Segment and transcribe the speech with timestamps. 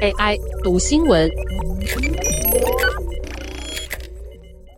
[0.00, 1.28] AI 读新闻，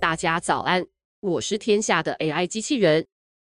[0.00, 0.86] 大家早安，
[1.20, 3.06] 我是天下的 AI 机器人。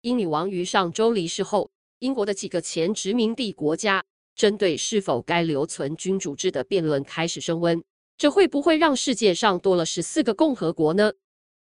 [0.03, 4.05] 英女王于上周离世后，英国的几个前殖民地国家
[4.35, 7.83] 针对是否该留存君主制的辩论开始升温。
[8.19, 11.15] 这会不会让世界上多了十四个共和国呢？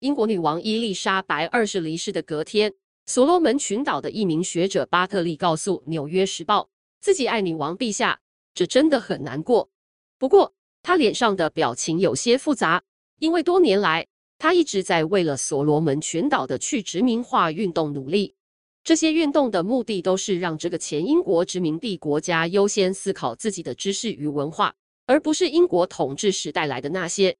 [0.00, 2.74] 英国女王伊丽莎白二世离世的隔天，
[3.06, 6.64] 所罗门群岛的一名学者巴特利告诉《纽约时报》，
[7.00, 8.20] 自己爱女王陛下，
[8.52, 9.70] 这真的很难过。
[10.18, 12.82] 不过，他脸上的表情有些复杂，
[13.20, 18.34] 因为多年来他一直在为了所罗门群岛的去殖民化运动努力。
[18.82, 24.74] 这些运动的目的都是让这个前英国殖民地国家优先思考自己的知识与文化，
[25.06, 27.36] 而不是英国统治时带来的那些。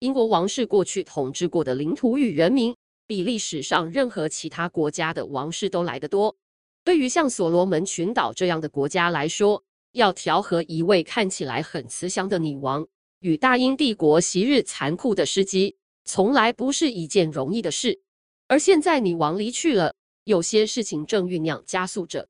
[0.00, 6.36] 英国王室过去统治过的领土与人民，比历史上任何其他国家的王室都来得多。
[6.84, 9.62] 对于像所罗门群岛这样的国家来说，
[9.92, 12.86] 要调和一位看起来很慈祥的女王
[13.20, 18.00] 与大英帝国昔日残酷的事迹，从来不是一件容易的事。
[18.46, 22.28] 而现在女王离去了，有些事情正酝酿加速着。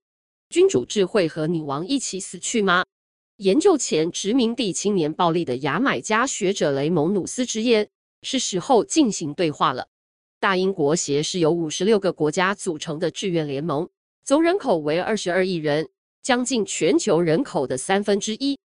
[0.48, 2.84] 君主制会和女王一起死去吗？
[3.36, 7.88] 研究前殖民地青年暴力的牙买加学者雷蒙努斯直言
[8.22, 9.88] ：“是时候进行对话了。”
[10.40, 13.88] 大英国协是由五十六个国家组成的志愿联盟，
[14.24, 15.88] 总人口为二十二亿人，
[16.22, 18.58] 将近全球人口的三分之一。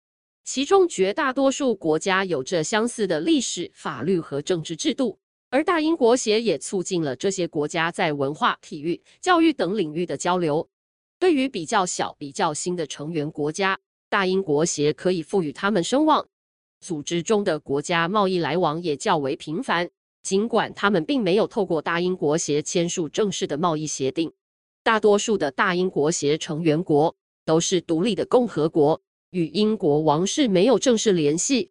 [0.44, 10.68] 其中绝大多数国家有着相似的历史、法律和政治制度，而大英国协也促进了这些国家在文化、体育、教育等领域的交流。
[11.18, 13.78] 对于比较小、比较新的成员国家，
[14.10, 16.28] 大英国协可以赋予他们声望，
[16.80, 19.88] 组织中的国家贸易来往也较为频繁。
[20.22, 24.32] 尽管他们并没有透过大英国协签署正式的贸易协定，
[24.82, 27.14] 大多数的大英国协成员国
[27.44, 29.00] 都是独立的共和国，
[29.30, 31.70] 与英国王室没有正式联系。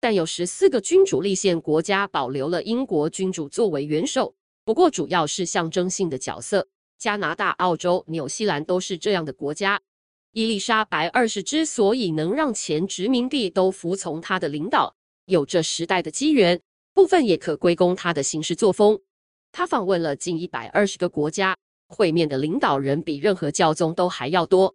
[0.00, 6.68] 但有十四个君主立宪国家保留了英国君主作为元首，不过主要是象征性的角色。
[6.98, 9.80] 加拿大、澳洲、纽西兰都是这样的国家。
[10.32, 14.94] 伊丽莎白二世之所以能让前殖民地都服从她的领导，
[15.26, 16.60] 有着时代的机缘，
[16.92, 19.00] 部分也可归功她的行事作风。
[19.52, 21.56] 她访问了近一百二十个国家，
[21.88, 24.74] 会面的领导人比任何教宗都还要多。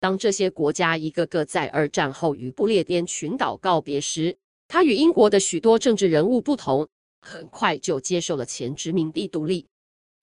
[0.00, 6.88] 当这些国家一个个在二战后与不列颠群岛告别时，他与英国的许多政治人物不同，
[7.20, 9.66] 很快就接受了前殖民地独立。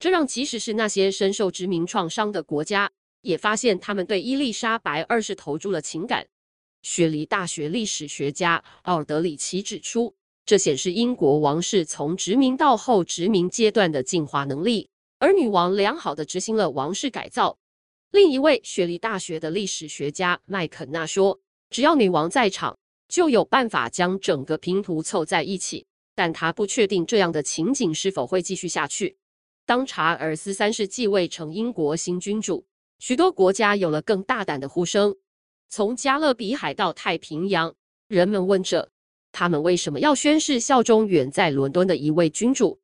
[0.00, 2.90] 这让即使是那些深受殖民创伤的国家，
[3.22, 6.26] 也发现他们对伊丽莎白二世投注了情感。
[6.82, 14.88] 雪梨大学历史学家奥尔德里奇指出，这显示英国王室从殖民到后殖民阶段的进化能力，
[15.18, 17.58] 而女王良好的执行了王室改造。
[18.10, 29.16] 另一位雪梨大学的历史学家麦肯纳说：“只要女王在场，就有办法将整个拼图凑在一起。”但他不确定这样的情景是否会继续下去。
[29.64, 32.66] 当查尔斯三世继位成英国新君主。
[32.98, 35.14] 许多国家有了更大胆的呼声，
[35.68, 37.72] 从加勒比海到太平洋，
[38.08, 38.90] 人们问着
[39.30, 42.80] 他们为什么要宣誓效忠远在伦敦的一位君主。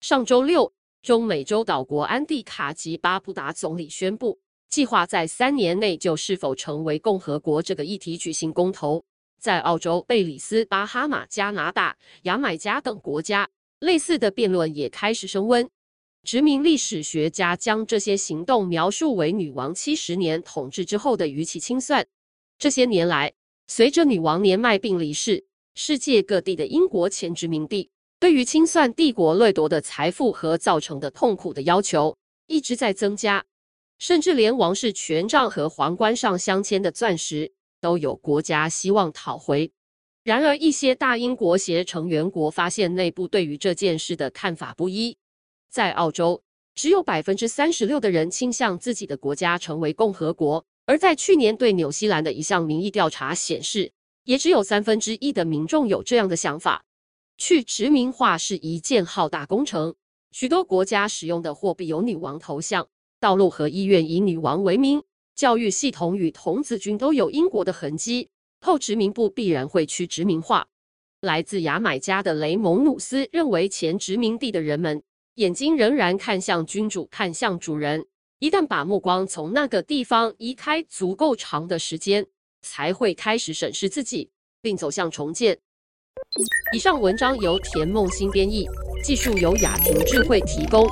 [0.00, 0.72] 上周六，
[1.02, 4.40] 中美洲岛国安蒂卡及巴布达总理宣布，
[4.70, 9.02] 计划在三年内就是否成为共和国这个议题举行公投。
[9.40, 15.68] 在澳洲、贝里斯、巴哈马、加拿大、牙买加等国家，类似的辩论也开始升温。
[16.24, 22.06] 殖民历史学家将这些行动描述为女王七十年统治之后的余期清算。
[22.58, 23.32] 这些年来，
[23.68, 32.16] 随着女王年迈并离世，世界各地的英国前殖民地对于清算帝国掠夺的财富和造成的痛苦的要求
[32.48, 33.44] 一直在增加，
[33.98, 39.72] 甚至连王室权杖和皇冠上镶嵌的钻石都有国家希望讨回。
[40.22, 45.16] 然而，一些大英国协成员国发现内部对于这件事的看法不一。
[45.70, 46.42] 在澳洲，
[46.74, 53.90] 只有百分之三十六的人倾向自己的国家成为共和国；而在去年对纽西兰的一项民意调查显示，
[54.24, 56.84] 也只有三分之一的民众有这样的想法。
[57.38, 59.94] 去殖民化是一件浩大工程，
[60.30, 62.86] 许多国家使用的货币有女王头像，
[63.20, 65.02] 道路和医院以女王为名，
[65.34, 68.30] 教育系统与童子军都有英国的痕迹。
[68.60, 70.68] 后殖民部必然会去殖民化。
[71.20, 75.02] 来自牙买加的雷蒙努斯认为，前殖民地的人们。
[75.34, 78.06] 眼睛仍然看向君主，看向主人。
[78.40, 82.26] 一旦把目光从那个地方移开足够长的时间，
[82.62, 84.30] 才会开始审视自己，
[84.60, 85.58] 并走向重建。
[86.74, 88.66] 以上文章由田梦新编译，
[89.04, 90.88] 技术由雅婷智慧提供。